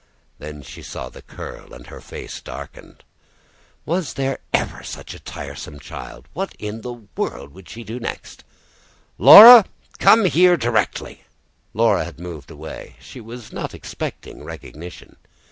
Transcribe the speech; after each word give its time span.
Then 0.39 0.63
she 0.63 0.81
saw 0.81 1.09
the 1.09 1.21
curl, 1.21 1.75
and 1.75 1.85
her 1.85 2.01
face 2.01 2.41
darkened. 2.41 3.03
Was 3.85 4.15
there 4.15 4.39
ever 4.51 4.81
such 4.81 5.13
a 5.13 5.19
tiresome 5.19 5.79
child? 5.79 6.27
What 6.33 6.55
in 6.57 6.77
all 6.77 6.81
the 6.81 7.07
world 7.15 7.53
would 7.53 7.69
she 7.69 7.83
do 7.83 7.99
next? 7.99 8.43
"Laura, 9.19 9.63
come 9.99 10.25
here, 10.25 10.57
directly!" 10.57 11.25
Laura 11.75 12.03
had 12.03 12.19
moved 12.19 12.49
away; 12.49 12.95
she 12.99 13.21
was 13.21 13.53
not 13.53 13.75
expecting 13.75 14.43
recognition. 14.43 15.17